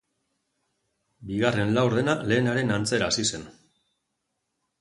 [1.31, 3.49] Bigarren laurdena lehenaren antzera hasi zen.